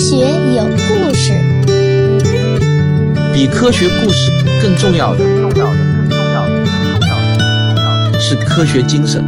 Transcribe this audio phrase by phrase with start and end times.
[0.00, 1.34] 学有故事，
[3.34, 9.22] 比科学故事更重要的，重要的，更重要的，更重要的，更重要的是科学精神。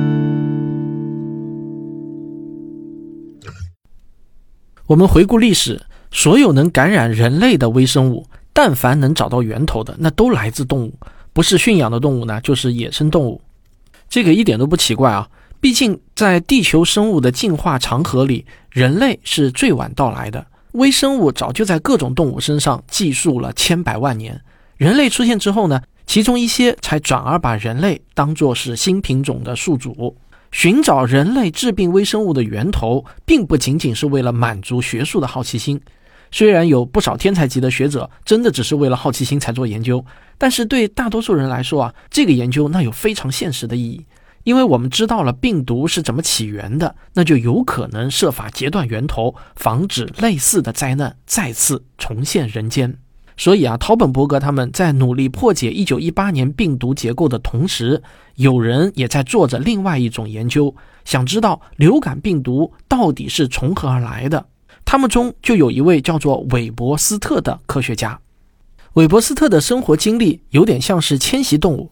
[4.86, 5.78] 我们回顾历史，
[6.10, 10.94] 所有能感染人类的微生物，但凡能找到源头的，那都来自动物，
[11.34, 13.38] 不是驯养的动物呢，就是野生动物。
[14.08, 15.28] 这个一点都不奇怪啊。
[15.60, 20.46] 毕竟，在地球生物的进化长河里，人类是最晚到来的。
[20.72, 24.40] 微生物早就在各种动物身上寄宿了千百万年。
[24.76, 30.16] 人类出现之后呢，其中一些才转而把人类当作是新品种的宿主。
[30.50, 35.80] 寻找人类致病微生物的源头，并不仅仅是为了满足学术的好奇心。
[36.30, 40.04] 虽然有不少天才级的学者真的只是为了好奇心才做研究，
[40.36, 44.04] 但是对大多数人来说啊，这个研究那有非常现实的意义。
[44.44, 52.98] 因为我们知道了病毒是怎么起源的，那就有可能设法截断源头，防止类似的灾难再次重现人间。
[53.36, 58.02] 所以啊，陶本伯格他们在努力破解1918年病毒结构的同时，
[58.34, 64.46] 有人也在做着另外一种研究，想知道流感病毒到底是从何而来的。
[64.84, 68.20] 他们中就有一位叫做韦伯斯特的科学家。
[68.94, 71.91] 韦伯斯特的生活经历有点像是迁徙动物。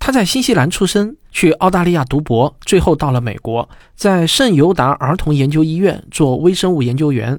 [0.00, 7.38] 他在新西兰出生，去澳大利亚读博，最后到了美国，在圣尤达儿童研究医院做微生物研究员。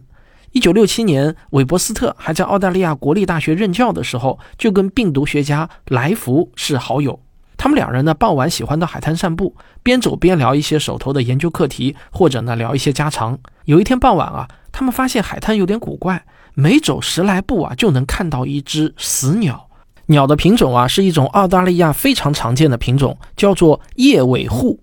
[0.51, 7.19] 一九六七年，韦伯斯特还在澳大利亚国立大学任教的时候，就跟病毒学家莱福是好友。
[7.57, 13.37] 他们两人呢，傍晚喜欢到海滩散步，边走边聊一些手头的研究课题，或者呢聊一些家常。
[13.65, 16.23] 有一天傍晚啊，他们发现海滩有点古怪，
[16.53, 19.67] 每走十来步啊，就能看到一只死鸟。
[20.07, 24.80] 鸟的品种啊，是一种澳大利亚非常常见的品种，叫做叶尾户。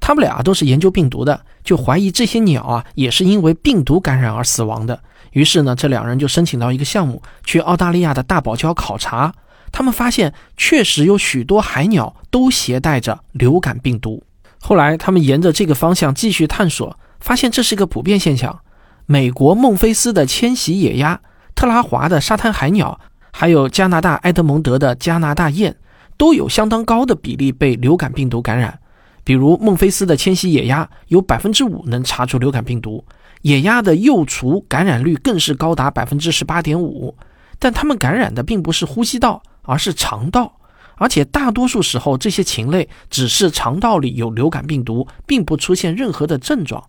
[0.00, 5.00] 他们俩都是研究病毒的，就怀疑这些鸟啊也是因为病毒感染而死亡的。
[5.32, 9.34] 于是呢，这两人就申请到一个项目，去澳大利亚的大堡礁考察。
[9.70, 14.22] 他们发现，确实有许多海鸟都携带着流感病毒。
[14.60, 18.60] 后来，他们沿着这个方向继续探索，发现这是一个普遍现象。
[19.04, 21.20] 美国孟菲斯的迁徙野鸭，
[21.54, 22.98] 特拉华的沙滩海鸟。
[23.40, 25.72] 还有加拿大埃德蒙德的加拿大雁，
[26.16, 28.76] 都有相当高的比例被流感病毒感染。
[29.22, 33.04] 比如孟菲斯的迁徙野鸭，有百分之五能查出流感病毒；
[33.42, 37.16] 野鸭的幼雏感染率更是高达百分之十八点五。
[37.60, 40.52] 但它们感染的并不是呼吸道，而是肠道。
[40.96, 46.82] 而且大多数时候，这些禽类只是肠道里有流感病毒，并不出现任何的症状。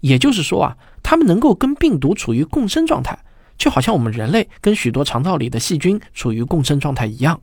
[0.00, 3.18] 也就是说啊，它们能够跟病毒处于共生状态。
[3.60, 7.38] 就好像我们人类跟许多肠道里的细菌处于共生状态一样。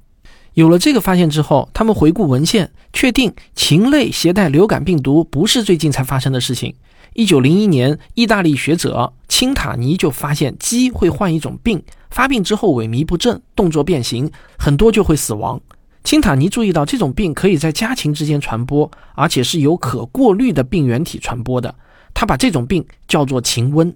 [0.55, 6.73] 有了这个发现之后，他们回顾文献，确定禽类携带流感病毒不是最近才发生的事情。
[7.13, 15.61] 一九零一年，意大利学者青塔尼就发现鸡会患一种病，发病之后萎靡不振，动作变形，很多就会死亡。
[16.03, 21.75] 青塔尼注意到这种病可以在家禽之间传播，而且是由可过滤的病原体传播的。
[22.15, 23.93] 他把这种病叫做禽瘟。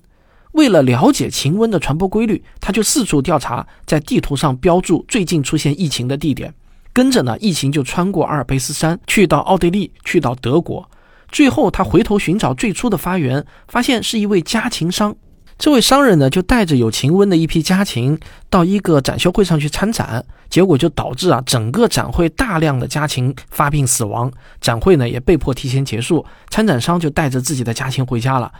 [0.53, 6.53] 为了了解禽瘟的传播规律，他就四处调查，在地图上标注最近出现疫情的地点。
[6.93, 10.89] 跟着呢，疫情就穿过阿尔卑斯山，去到奥地利，去到德国。
[11.31, 15.15] 最后，他回头寻找最初的发源，发现是一位家禽商。
[15.57, 18.19] 这位商人呢，就带着有禽瘟的一批家禽
[18.49, 24.29] 到一个展销会上去参展，结果就导致啊，整个展会大量的家禽发病死亡，
[24.59, 26.25] 展会呢也被迫提前结束。
[26.49, 28.51] 参展商就带着自己的家禽回家了。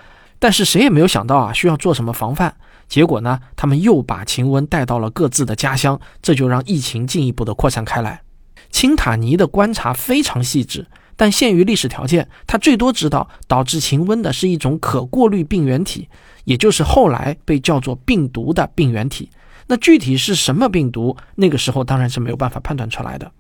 [0.42, 2.52] 但是谁也没有想到啊，需要做什么防范？
[2.90, 8.24] 结果呢，他们又把禽瘟带到了各自的家乡，这就让疫情进一步的扩散开来。
[8.72, 16.10] 青塔尼的观察非常细致，但限于历史条件，他最多知道导致禽瘟的是一种可过滤病原体，
[16.46, 19.30] 也就是后来被叫做病毒的病原体。
[19.68, 21.16] 那具体是什么病毒？
[21.36, 23.32] 那个时候当然是没有办法判断出来的。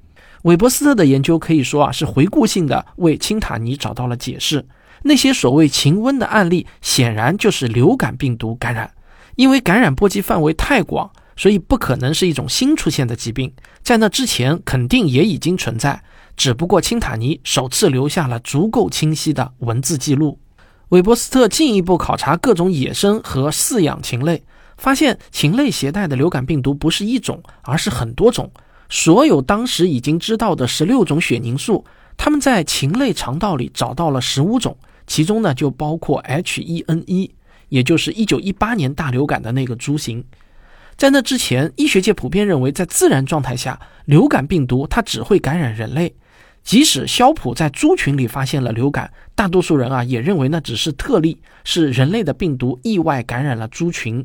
[0.43, 4.63] 韦伯斯特的研究可以说啊，是回顾性的为青塔尼找到了解释。
[5.03, 8.91] 那些所谓禽瘟的案例，显然就是流感病毒感染，
[9.35, 16.03] 因为感染波及范围太广，所以不可能是一种新出现的疾病，在那之前肯定也已经存在，
[16.37, 20.39] 只不过钦塔尼首次留下了足够清晰的文字记录。
[20.89, 24.43] 韦伯斯特进一步考察各种野生和饲养禽类，
[24.77, 28.51] 发现禽类携带的流感病毒不是一种，而是很多种。
[28.89, 31.85] 所有当时已经知道的十六种血凝素，
[32.17, 34.77] 他们在禽类肠道里找到了十五种。
[35.07, 37.29] 其中呢，就包括 H1N1，
[37.69, 40.23] 也就是1918年大流感的那个株型。
[40.97, 46.13] 在那之前，医学界普遍认为，在自然状态下，流感病毒它只会感染人类。
[46.63, 54.23] 即使肖普在猪群里发现了流感，大多数人啊也认为那只是特例，是人类的病毒意外感染了猪群。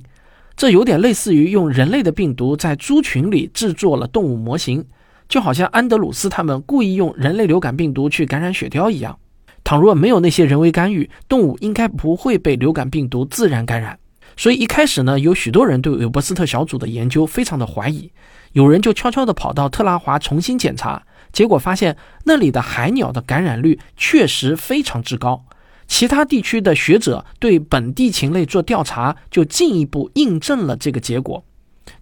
[0.54, 4.84] 这有点类似于用人类的病毒在猪群里制作了动物模型，
[5.28, 9.18] 就好像安德鲁斯他们故意用人类流感病毒去感染雪貂一样。
[9.66, 13.98] 倘若没有那些人为干预，动物应该不会被流感病毒自然感染。
[14.36, 18.12] 所以一开始呢，有许多人对韦伯斯特小组的研究非常的怀疑，
[18.52, 21.02] 有人就悄悄地跑到特拉华重新检查，
[21.32, 25.44] 结果发现那里的海鸟的感染率确实非常之高。
[25.88, 31.44] 其他地区的学者对本地禽类做调查，就进一步印证了这个结果。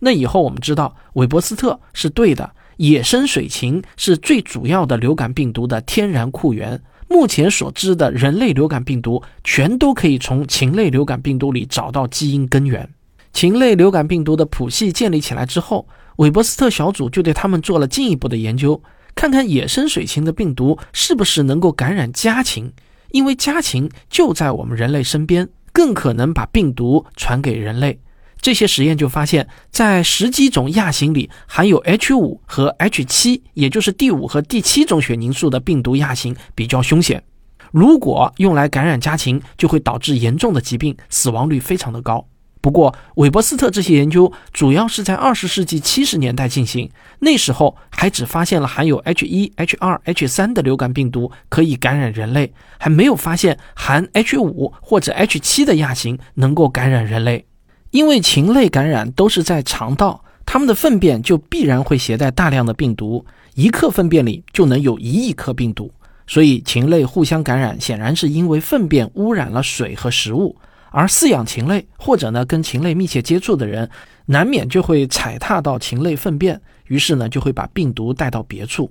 [0.00, 6.78] 那以后我们知道，韦伯斯特是对的，野生水禽是最主要的流感病毒的天然库源。
[7.14, 12.90] 目前所知的人类流感病毒，全都可以从禽类流感病毒里找到基因根源。
[13.32, 18.82] 禽类流感病毒的谱系建立起来之后，韦伯斯特小组就对他们做了进一步的研究，
[19.14, 22.72] 看看野生水禽的病毒是不是能够感染家禽。
[23.12, 28.00] 因为家禽就在我们人类身边，更可能把病毒传给人类。
[28.44, 37.24] 这些实验就发现，在十几种亚型里，含有 H 五和 H 七，也就是第五和第七种血凝素的病毒亚型比较凶险。
[37.72, 42.22] 如果用来感染家禽，就会导致严重的疾病，死亡率非常的高。
[42.60, 46.90] 不过，韦伯斯特这些研究主要是在二十世纪七十年代进行，
[47.20, 57.46] 那时候还只发现了含有 H 一、H 二、H 三的流感病毒可以感染人类，还没有发现含 H 五或者 H 七的亚型能够感染人类。
[57.94, 63.24] 因为禽类感染都是在肠道，它们的粪便就必然会携带大量的病毒，
[63.54, 65.88] 一克粪便里就能有一亿颗病毒，
[66.26, 70.56] 所以禽类互相感染显然是因为粪便污染了水和食物。
[70.90, 73.88] 而饲养禽类或者呢跟禽类密切接触的人，
[74.26, 78.90] 难免就会踩踏到禽类粪便，于是呢就会把病毒带到别处。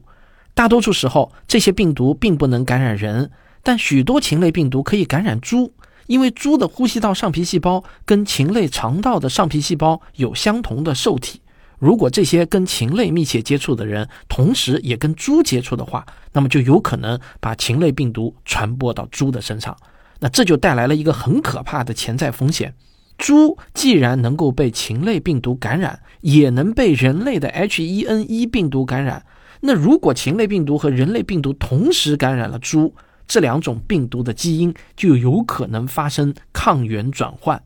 [0.54, 3.30] 大多数时候，这些病毒并不能感染人，
[3.62, 5.74] 但许多禽类病毒可以感染猪，
[6.08, 11.40] 因为猪的呼吸道上皮细胞跟禽类肠道的上皮细胞有相同的受体。
[11.80, 19.76] 如果这些跟禽类密切接触的人同时也跟猪接触的话，那么就有可能把禽类病毒传播到猪的身上。
[20.20, 22.74] 那这就带来了一个很可怕的潜在风险：
[23.18, 29.26] 猪既然能够被禽类病毒感染，也能被人类的 H1N1 病毒感染。
[29.60, 32.96] 那如果禽类病毒和人类病毒同时感染了猪，
[33.28, 37.62] 这两种病毒的基因就有可能发生抗原转换。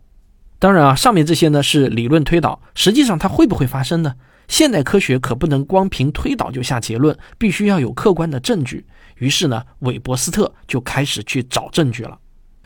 [0.59, 4.15] 当然啊，上面这些呢是理论推导，实际上它会不会发生呢？
[4.47, 8.85] 现代科学可不能光凭推导就下结论，必须要有客观的证据。
[9.17, 12.17] 于是呢，韦伯斯特就开始去找证据了。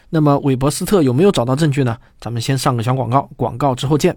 [0.09, 1.97] 那么韦伯斯特有没有找到证据呢？
[2.19, 4.15] 咱们先上个小广告，广告之后见。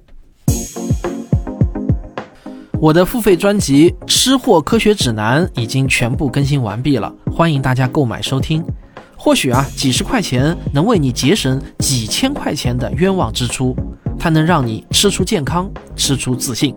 [2.80, 8.62] 我的付费专辑《吃货科学指南》已经全部更新完毕了，欢迎大家购买收听。
[9.16, 13.74] 或许啊，几十块钱能为你节省几千块钱的冤枉支出，
[14.18, 16.74] 它能让你吃出健康，吃出自信。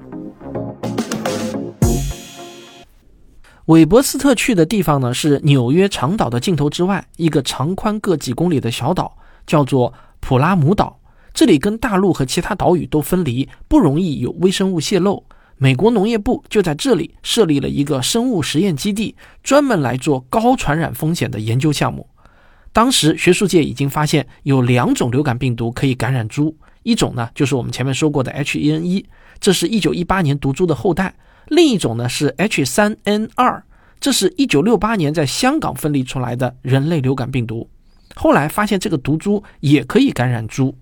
[3.65, 9.91] 韦伯斯特去的地方呢，是纽约长岛的尽头之外，一个长宽各几公里的小岛，叫做
[10.21, 10.99] 普拉姆岛。
[11.33, 15.23] 这里跟大陆和其他岛屿都分离，不容易有微生物泄漏。
[15.59, 22.07] 美国农业部就在这里设立了一个生物实验基地，专门来做高传染风险的研究项目。
[22.71, 29.05] 当时学术界已经发现有两种流感病毒可以感染猪，一种呢就是我们前面说过的 H1N1，
[29.39, 31.15] 这是一九一八年毒株的后代。
[31.47, 33.61] 另一种呢是 H3N2，
[33.99, 37.67] 这是一九六八年在香港分离出来的人类流感病毒。
[38.15, 40.75] 后来发现这个毒株也可以感染猪，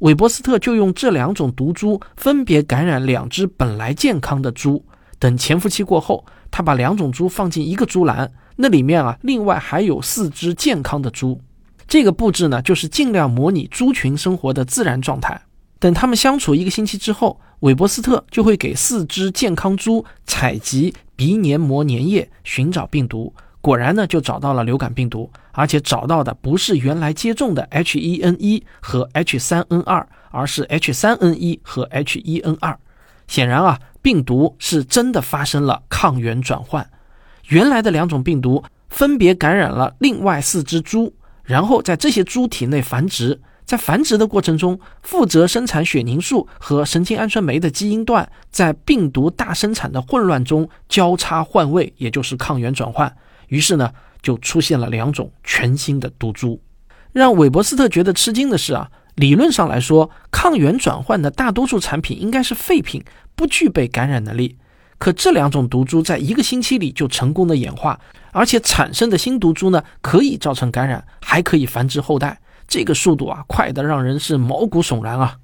[0.00, 4.84] 韦伯斯特就用这两种毒株分别感染两只本来健康的猪。
[5.18, 11.40] 等潜伏期过后，他把两种猪放进一个猪栏，那里面啊另外还有四只健康的猪。
[11.88, 15.40] 这个布置呢，就是尽量模拟猪群生活的自然状态。
[15.78, 23.32] 等他们相处一个星期之后，韦伯斯特就会给四只健康猪采集鼻黏膜粘液，寻找病毒。
[23.66, 32.76] 果然呢，就找到了流感病毒，而且找到的不是原来接种的 H1N1 和 H3N2，而是 H3N1 和 H1N2。
[33.26, 36.88] 显然啊，病毒是真的发生了抗原转换，
[37.48, 43.40] 原来的两种病毒分别感染了另外四只猪，然后在这些猪体内繁殖。
[43.64, 53.12] 在繁殖的过程中，负责生产血凝素和神经氨酸酶的基因段在病毒大生产的混乱中交叉换位，也就是抗原转换。
[53.48, 56.60] 于是呢，就出现了两种全新的毒株。
[57.12, 63.02] 让韦伯斯特觉得吃惊的是啊，理论上来说，抗原转换的大多数产品应该是废品，
[63.34, 64.56] 不具备感染能力。
[64.98, 68.00] 可这两种毒株在一个星期里就成功的演化，
[68.32, 72.38] 而且产生的新毒株呢，可以造成感染，还可以繁殖后代。
[72.68, 75.36] 这个速度啊，快得让人是毛骨悚然啊！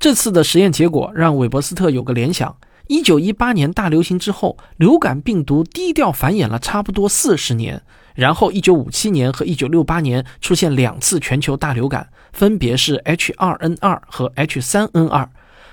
[0.00, 2.56] 这次的实验结果让韦伯斯特有个联想：
[2.88, 7.82] 一九一八年大流行之后，流感病毒低调繁衍了差不多四十年，
[8.14, 15.28] 然后一九五七年和一九六八年出现两次全球大流感，分别是 H2N2 和 H3N2。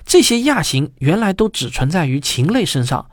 [0.05, 3.05] 这些亚型原来都只存在于禽类身上。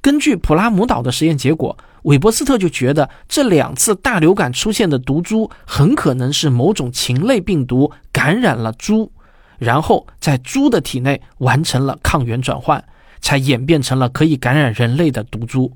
[0.00, 9.12] 根据普拉姆岛的实验结果，韦伯斯特就觉得这两次大流感出现的毒株很可能是某种禽类病毒感染了猪，
[9.58, 12.84] 然后在猪的体内完成了抗原转换，
[13.22, 15.72] 才演变成了可以感染人类的毒株。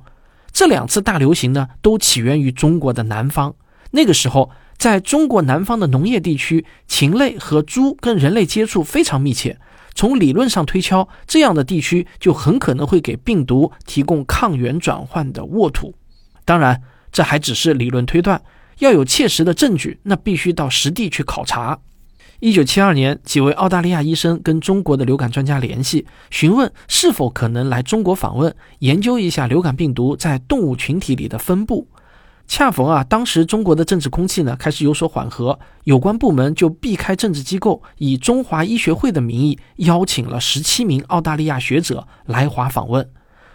[0.53, 3.55] 这两次大流行呢，都起源于中国的南方。
[3.93, 9.59] 那个时候，在中国南方的农业地区，禽类和猪跟人类接触非常密切。
[9.95, 15.95] 从理论上推敲，这样的地区就很可能会给病毒提供抗原转换的沃土。
[16.45, 18.43] 当然，这还只是理论推断，
[18.81, 21.79] 要有切实的证据，那必须到实地去考察。
[22.41, 31.89] 一九七二年，几位澳大利亚医生跟中国的流感专家联系，询问是否可能来中国访问，研究一下流感病毒在动物群体里的分布。
[32.47, 43.09] 恰逢啊，当时中国的政治空气呢开始有所缓和，有关部门就避开政治机构，以中华医学会的名义邀请了十七名澳大利亚学者来华访问。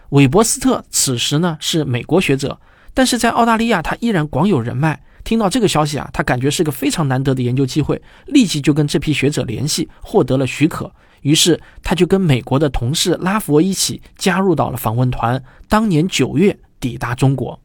[0.09, 2.59] 韦伯斯特此时呢是美国学者，
[2.93, 5.03] 但是在澳大利亚他依然广有人脉。
[5.23, 10.91] 听到这个消息啊，他感觉是个非常难得的研究机会，立即就跟这批学者联系，获得了许可。
[11.21, 17.59] 于是他就跟美国的同事拉佛一起加入到了访问团，当年九月抵达中国。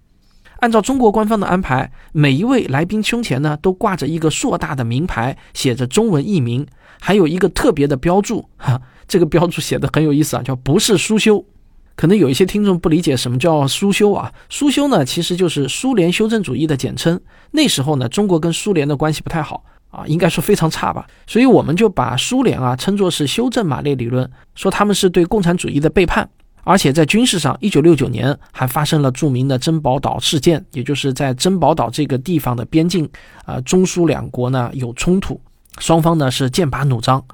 [0.61, 6.67] 按照中国官方的安排，每一位来宾胸前呢都挂着一个硕大的名牌，写着中文译名，
[7.01, 8.49] 还有一个特别的标注。
[8.57, 11.45] 哈，这个标注写的很有意思啊，叫“不是苏修”。
[11.97, 14.33] 可能有一些听众不理解什么叫苏修啊？
[14.51, 17.19] 苏修呢，其实就是苏联修正主义的简称。
[17.51, 21.07] 那时候呢，中国跟苏联的关系不太好啊，应该说非常差吧。
[21.27, 26.29] 所以我们就把苏联啊称作是修正马列理论，说他们是对共产主义的背叛。
[26.65, 33.09] 而且在军事上，一九六九年还发生了著名的珍宝岛事件，也就是在珍宝岛这个地方的边境，
[33.45, 35.41] 啊，中苏两国呢有冲突，
[35.79, 37.25] 双方呢是剑拔弩张。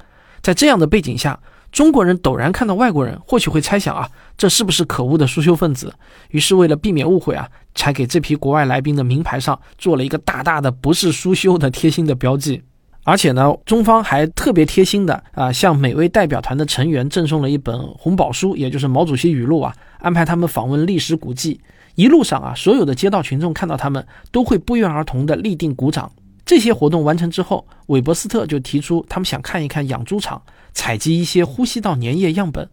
[0.43, 1.39] 在这样的背景下，
[1.73, 5.91] 中国人陡然看到外国人，或许会猜想啊，这是不是可恶的苏修分子？
[6.29, 12.61] 于是为了避免误会啊，才给这批国外来宾的名牌上做了一个大大的“不是苏修”的贴心的标记。
[13.03, 21.59] 而且呢，中方还特别贴心的啊，向每位代表团的成员赠送了一本红宝书，也就是毛主席语录啊，安排他们访问历史古迹。
[21.95, 26.11] 一路上啊，所有的街道群众看到他们都会不约而同的立定鼓掌。
[26.45, 30.41] 这些活动完成之后，韦伯斯特就提出他们想看一看养猪场，
[30.73, 32.69] 采集一些呼吸道粘液样本。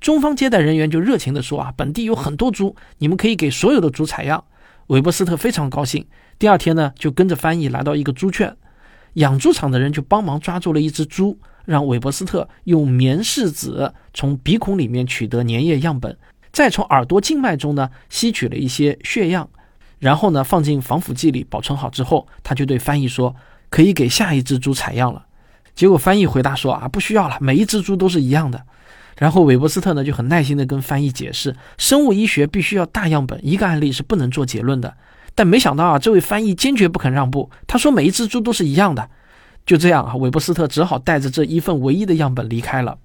[0.00, 4.42] 中方接待人员就热情地说啊，本地有很多猪，你们可以给所有的猪采样。
[4.86, 6.06] 韦伯斯特非常高兴，
[6.38, 8.56] 第二天呢，就跟着翻译来到一个猪圈。
[9.14, 16.16] 养猪场的人就帮忙抓住了一只猪，让韦伯斯特用棉试纸从鼻孔里面取得粘液样本，
[16.50, 19.50] 再从耳朵静脉中呢吸取了一些血样，
[20.00, 23.36] 然后呢放进防腐剂里保存好之后，他就对翻译说
[23.70, 25.26] ：“可以给下一只猪采样了。”
[25.76, 28.60] 结果翻译回答说：“啊，不需要了，每一只猪都是一样的。”
[29.16, 34.94] 然后韦伯斯特呢就很耐心地跟翻译解释，生物医学必须要大样本，一个案例是不能做结论的。
[35.34, 37.50] 但没想到啊，这位翻译坚决不肯让步。
[37.66, 39.08] 他说：“每一只猪都是一样的。”
[39.66, 42.96] 就这样啊，韦伯斯特只好带着这一份唯一的样本离开了。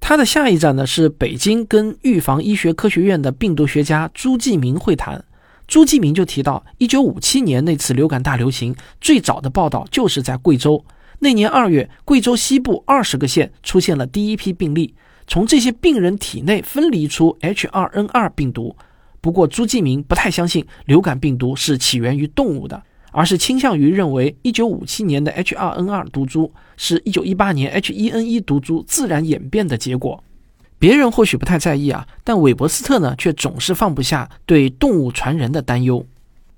[0.00, 5.24] 他的下一站呢是北京，跟预防医学科学院的病毒学家朱继明会谈。
[5.72, 10.84] 朱继明就提到，1957年那次流感大流行最早的报道就是在贵州。
[11.20, 14.94] 那年二月，贵州西部二十个县出现了第一批病例，
[15.26, 18.76] 从这些病人体内分离出 H2N2 病毒。
[19.22, 30.22] 不过，朱继明不太相信流感病毒是起源于动物的，而是倾向于认为1957年的 H2N2 毒株是一918年 H1N1 毒株自然演变的结果。
[30.82, 36.04] 别人或许不太在意啊，但韦伯斯特呢，却总是放不下对动物传人的担忧。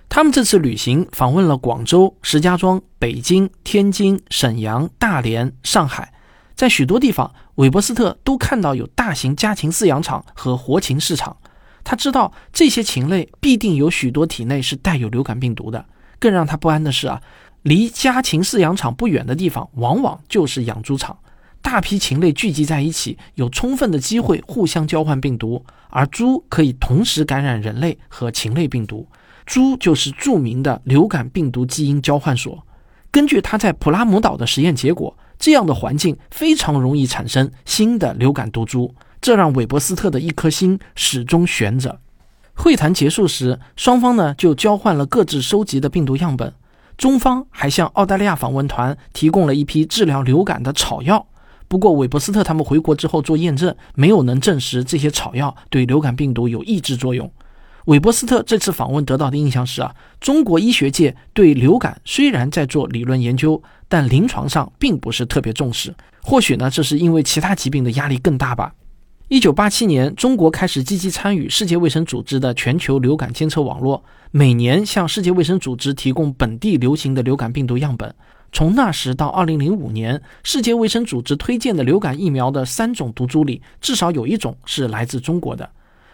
[0.09, 6.11] 他们这次旅行访问了广州、石家庄、北京、天津、沈阳、大连、上海，
[6.55, 11.37] 在许多地方，韦伯斯特都看到有大型家禽饲养场和活禽市场。
[11.85, 15.85] 他知道这些禽类必定有许多体内是带有流感病毒的。
[16.19, 17.21] 更让他不安的是啊，
[17.61, 21.19] 离家禽饲养场不远的地方，往往就是养猪场。
[21.65, 29.09] 大批禽类聚集在一起，有充分的机会互相交换病毒，而猪可以同时感染人类和禽类病毒。
[29.47, 32.65] 猪就是著名的流感病毒基因交换所。
[33.11, 38.95] 根据他在普拉姆岛的实验结果，这样的环境非常容易产生新的流感毒株。
[39.23, 41.99] 这让韦伯斯特的一颗心始终悬着。
[42.53, 46.53] 会谈结束时，双方呢就交换了各自收集的病毒样本。
[46.99, 51.27] 中方还向澳大利亚访问团提供了一批治疗流感的草药。
[51.75, 57.29] 不过韦伯斯特他们回国之后做验证，没有能证实这些草药对流感病毒有抑制作用。
[57.87, 65.93] 韦伯斯特这次访问得到的印象是啊，中国医学界对流感虽然在做理论研究，但临床上并不是特别重视。
[66.23, 68.73] 或许呢，这是因为其他疾病的压力更大吧。
[69.27, 78.15] 一九八七年，中国开始积极参与世界卫生组织的全球流感监测网络，每年向世界卫生组织提供本地流行的流感病毒样本。
[78.55, 85.69] 从那时到二零零五年，世界卫生组织推荐的流感疫苗的三种毒株里，至少有一种是来自中国的。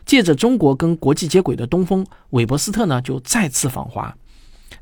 [0.06, 4.16] 借着中国跟国际接轨的东风，韦伯斯特呢就再次访华，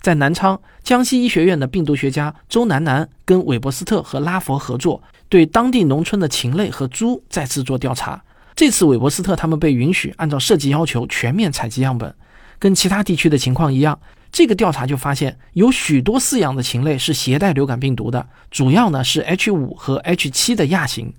[0.00, 8.22] 在南昌江西医学院的病毒学家周南南跟韦伯斯特和拉佛合作，对当地农村的禽类和猪再次做调查。
[8.54, 12.14] 这次韦伯斯特他们被允许按照设计要求全面采集样本，
[12.60, 13.98] 跟其他地区的情况一样。
[14.30, 21.12] 这个调查就发现，有许多饲养的禽类是携带流感病毒的，主要呢是 H 五和 H 七的亚型。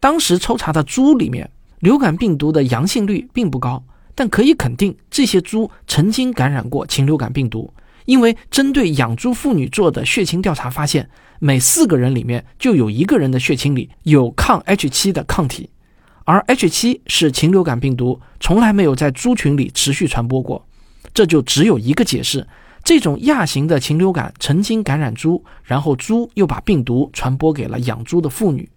[0.00, 3.84] 当时抽查的猪里面，流感病毒的阳性率并不高，
[4.14, 7.72] 但可以肯定这些猪曾经感染过禽流感病毒，
[8.06, 11.08] 因为针对养猪妇女做的血清调查发现，
[11.38, 15.68] 每四个人里面就有一个人的血清里有抗 H 七的抗体，
[16.24, 20.66] 而 H 七是禽流感病毒，从来没有在猪群里持续传播过。
[21.16, 22.46] 这就只有一个解释：
[22.84, 28.68] 这种亚型的禽流感曾经感染猪，然后猪又把病毒传播给了养猪的妇女。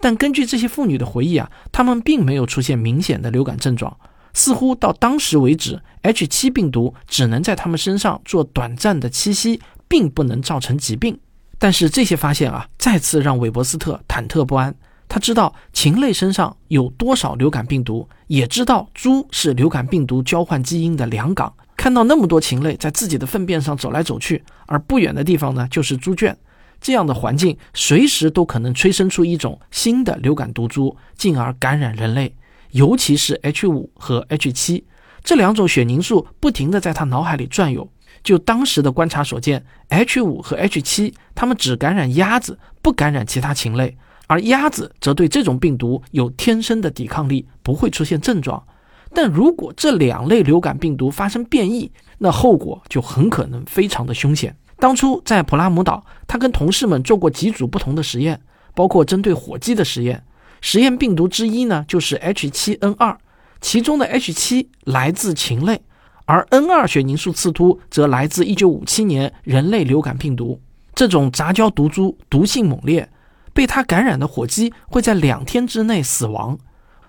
[0.00, 3.96] 但根据这些妇女的回忆啊，她们并没有出现明显的流感症状。
[4.32, 11.16] 似乎到当时为止，H7 病毒只能在她们身上做短暂的栖息，并不能造成疾病。
[11.60, 14.74] 但是这些发现啊，再次让韦伯斯特忐忑不安。
[15.06, 21.54] 他知道禽类身上有多少流感病毒，也知道猪是流感病毒交换基因的良港。
[21.84, 26.34] 看到那么多禽类在自己的粪便上走来走去，而不远的地方呢就是猪圈，
[26.80, 32.34] 这样的环境随时都可能催生出一种新的流感毒株，进而感染人类。
[32.70, 34.86] 尤其是 H 五和 H 七
[35.22, 37.86] 这两种血凝素不停地在他脑海里转悠。
[38.22, 43.94] 就当时的观察所见，H 五和 H 七它们只感染鸭子，不感染其他禽类，
[44.26, 48.66] 而鸭子则对这种病毒有天生的抵抗力，不会出现症状。
[49.14, 54.54] 但如果这两类流感病毒发生变异，那后果就很可能非常的凶险。
[54.78, 58.40] 当初在普拉姆岛，他跟同事们做过几组不同的实验，
[58.74, 60.22] 包括针对火鸡的实验。
[60.60, 63.16] 实验病毒之一呢，就是 H7N2，
[63.60, 65.80] 其中的 H7 来自禽类，
[66.24, 70.60] 而 N2 血凝素刺突则来自1957年人类流感病毒。
[70.94, 73.08] 这种杂交毒株毒性猛烈，
[73.52, 76.58] 被它感染的火鸡会在两天之内死亡。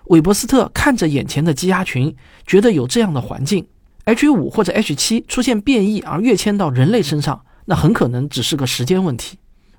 [0.06, 2.14] 韦伯斯特看着眼前的鸡鸭群，
[2.46, 3.66] 觉得有这样的环境
[4.04, 9.38] ，H 五或者 H 七出现变异而跃迁到人类身上，那很可能只是个时间问题。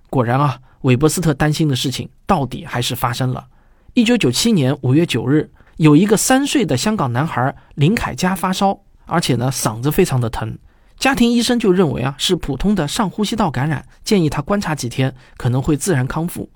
[0.10, 3.48] 果然啊，韦伯斯特担心的事情到底还是发生了。
[3.94, 10.58] 一九九七年五月九日，有一个三岁的香港男孩林凯佳发烧，而且呢嗓子非常的疼，
[11.00, 16.50] 家庭医生就认为啊是普通的上呼吸道感染，建议他观察几天，可能会自然康复。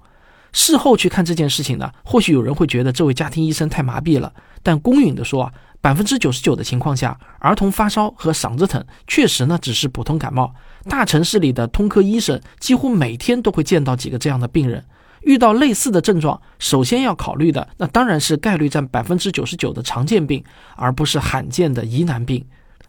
[0.52, 4.34] 事后去看这件事情呢，或许有人会觉得这位家庭医生太麻痹了。
[4.64, 10.54] 但公允的说啊，百分之九十九的情况下，儿童发烧和嗓子疼确实呢只是普通感冒。
[10.90, 14.84] 大城市里的通科医生几乎每天都会见到几个这样的病人。
[15.22, 20.44] 遇到类似的症状，首先要考虑的那当然是概率占百分之九十九的常见病，
[20.76, 22.44] 而不是罕见的疑难病。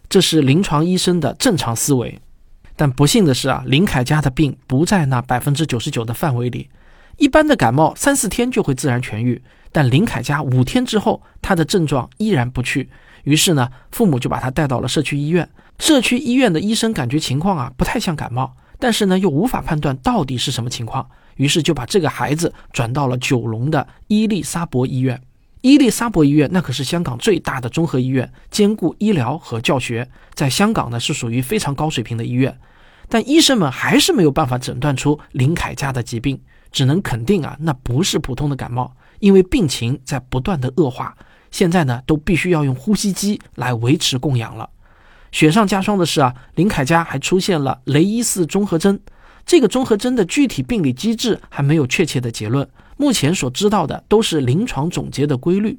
[0.09, 2.19] 这是临床医生的正常思维。
[2.75, 6.71] 但不幸的是啊，林凯家的病不在那百分之九十九的范围里。
[7.17, 12.89] 一般的感冒三四天就会自然痊愈，但林凯家五天之后，他的症状依然不去。
[13.25, 15.49] 于是呢，父母就把他带到了社区医院。
[15.79, 25.21] 社区医院的医生感觉情况啊不太像感冒，但是呢又无法判断到底是什么情况，于是就把这个孩子转到了九龙的伊利沙伯医院。
[25.61, 32.59] 伊利沙伯医院那可是香港最大的综合医院，兼顾医疗和教学，在香港呢是属于非常高水平的医院。
[33.09, 36.41] 但医生们还是没有办法诊断出林凯家的疾病。
[36.73, 41.15] 只能肯定啊，那不是普通的感冒，因为病情在不断的恶化。
[41.51, 44.69] 现在呢，都必须要用呼吸机来维持供氧了。
[45.31, 48.99] 雪上加霜的是啊，林凯家还出现了雷伊氏综合征。
[49.45, 55.79] 这个综合征的具体病理机制还没有确切的结论，目前所知道的都是临床总结的规律。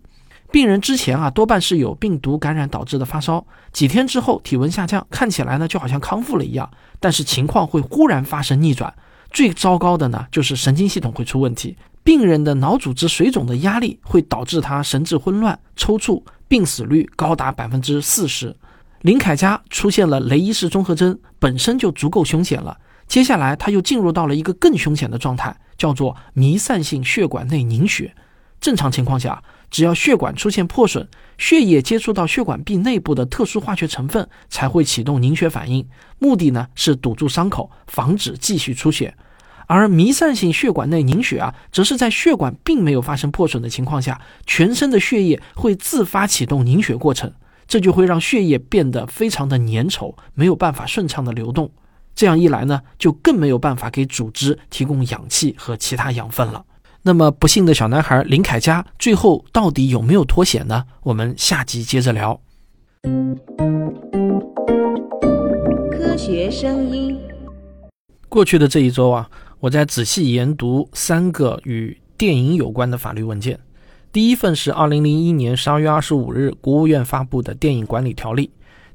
[0.52, 8.94] 病人之前啊，多半是有病毒感染导致的发烧，几天之后体温下降，看起来呢就好像康复了一样，但是情况会忽然发生逆转。
[9.34, 18.56] 最糟糕的呢，就是神经系统会出问题，病人的脑组织水肿的压力会导致他神志混乱、抽搐，病死率高达百分之四十。
[19.02, 28.16] 林凯家出现了雷伊氏综合征，本身就足够凶险了，接下来他又进入到了一个更凶险的状态，叫做弥散性血管内凝血。
[28.62, 31.06] 正常情况下，只要血管出现破损，
[31.38, 35.86] 血液接触到血管壁内部的特殊化学成分，才会启动凝血反应。
[36.20, 39.14] 目的呢是堵住伤口，防止继续出血。
[39.76, 47.34] 而弥散性血管内凝血啊，则是在血管并没有发生破损的情况下，全身的血液会自发启动凝血过程，
[47.68, 51.72] 这就会让血液变得非常的粘稠，没有办法顺畅的流动。
[52.14, 56.64] 这样一来呢，就更没有办法给组织提供氧气和其他养分了。
[57.02, 60.86] 那么不幸的小男孩林凯佳最后到底有没有脱险呢？
[61.02, 62.40] 我们下集接着聊。
[65.92, 67.20] 科学声音。
[68.30, 69.30] 过去的这一周啊，
[69.64, 73.58] 我在仔细研读三个与电影有关的法律文件。
[74.12, 78.48] 第一份是二零零一年十二月二十五日国务院发布的《电影管理条例》，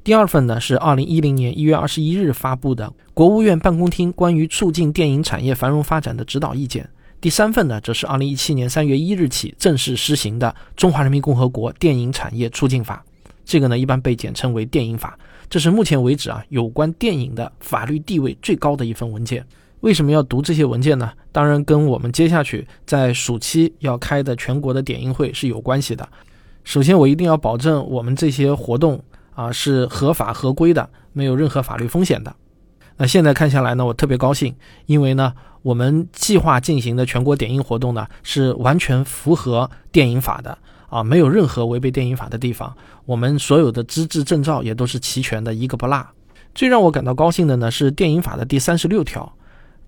[0.03, 6.87] 第二份呢是二零一零年一月二十一日发布的国务院办公厅关于促进电影产业繁荣发展的指导意见。
[7.19, 13.03] 第三份呢，则是二零一七年三月一日起正式施行的《中华人民共和国电影产业促进法》，
[13.43, 15.17] 这个呢一般被简称为电影法。
[15.49, 19.43] 这是目前为止啊有关电影的法律地位最高的一份文件。
[19.81, 21.11] 为什么要读这些文件呢？
[21.31, 26.07] 当然跟我们接下去在暑期要开的全国的点映会是有关系的。
[26.63, 32.35] 首先，我一定要保证我们这些活动啊是合法合规的，没有任何法律风险的。
[32.97, 35.33] 那现在看下来呢，我特别高兴，因为呢。
[35.61, 42.73] 我们计划进行的全国点映活动呢，是完全符合电影法的啊，没有任何违背电影法的地方。
[43.05, 46.07] 我们所有的资质证照也都是齐全的，一个不落。
[46.55, 49.29] 最让我感到高兴的呢，是电影法的第三十六条，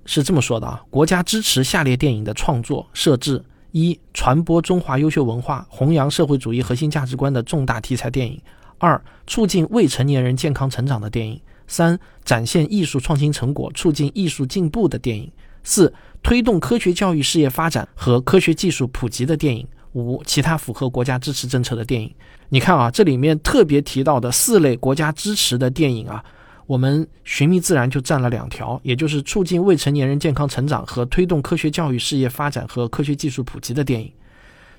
[0.06, 8.38] 是这么说的啊：国家支持下列电影的创作、设置：一、传播中华优秀文化、弘扬社会主义核心价值观的重大题材电影；
[8.78, 11.38] 二、促进未成年人健康成长的电影；
[11.68, 15.32] 三、展现艺术创新成果、促进艺术进步的电影。
[15.64, 22.12] 四、推动科学教育事业发展和科学技术普及的电影；五、其他符合国家支持政策的电影。
[22.50, 26.24] 你看啊，这里面特别提到的四类国家支持的电影啊，
[26.72, 34.10] 我们《寻觅自然》就占了两条，也就是促进未成年人健康成长和推动科学教育事业发展和科学技术普及的电影。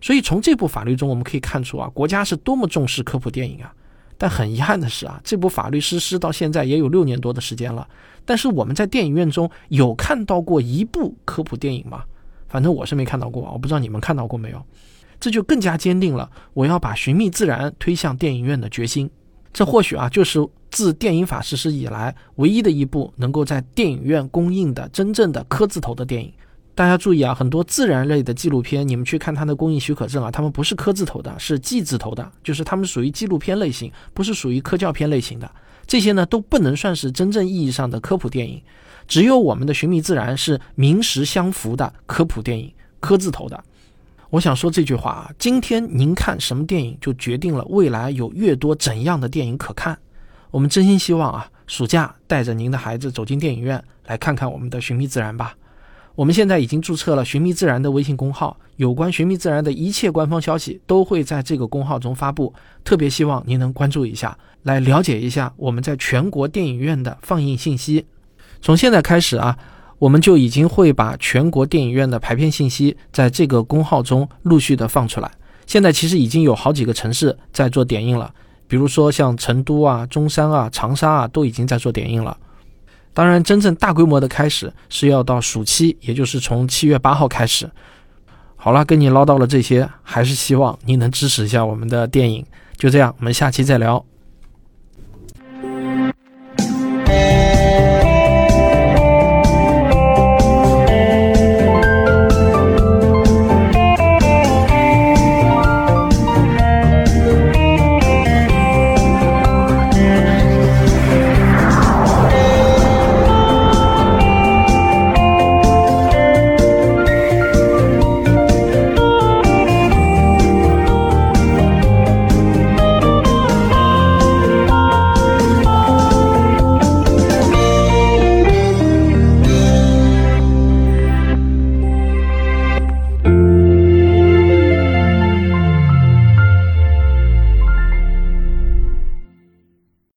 [0.01, 3.71] 所以从这部法律中我们可以看出啊，国家是多么重视科普电影啊。
[4.17, 7.87] 但很遗憾的是啊，这部法律实施到现在也有六年多的时间了。
[8.25, 12.05] 但是我们在电影院中有看到过一部科普电影吗？
[12.49, 14.65] 反正我是没看到过，我不知道你们看到过没有。
[15.21, 19.11] 这就更加坚定了我要把《寻觅自然》推向电影院的决心。
[19.53, 20.41] 这或许啊，就是
[20.73, 26.33] 自电影法实施以来唯一的一部能够在电影院公映的真正的科字头的电影。
[26.75, 35.49] 大家注意啊，很多自然类的纪录片，你们去看它的公映许可证啊，他们不是科字头的，是纪字头的，就是他们属于纪录片类型，不是属于科教片类型的。
[35.87, 38.63] 这些呢都不能算是真正意义上的科普电影，
[39.07, 43.63] 只有我们的《寻觅自然》是名实相符的科普电影，科字头的。
[44.31, 49.99] 我想说这句话啊，今天您看什么电影，就决定了未来有越多怎样的电影可看。
[50.53, 55.57] 我们真心希望啊，暑假带着您的孩子走进电影院，来看看我们的《寻觅自然》吧。
[56.15, 62.53] 我们现在已经注册了“寻觅自然”的微信公号，有关“寻觅自然”的一切官方消息都会在这个公号中发布。
[62.85, 68.05] 特别希望您能关注一下，来了解一下我们在全国电影院的放映信息。
[68.61, 69.57] 从现在开始啊，
[69.99, 75.31] 我们就已经会把全国电影院的排片信息在这个公号中陆续的放出来。
[75.67, 78.35] 现在其实已经有好几个城市在做点映了，
[78.73, 82.35] 比如说像成都啊、中山啊、长沙啊，都已经在做点映了。
[83.13, 87.71] 当然，真正大规模的开始是要到暑期，也就是从七月八号开始。
[88.57, 92.47] 好了，跟你唠叨了这些，还是希望你能支持一下我们的电影。
[92.79, 94.03] 就这样，我们下期再聊。